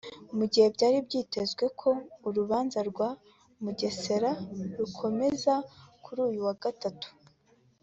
[0.37, 1.89] Mu gihe byari byitezwe ko
[2.27, 3.09] urubanza rwa
[3.63, 4.31] mugesera
[4.77, 5.53] rukomeza
[6.03, 7.07] kuri uyu wa gatatu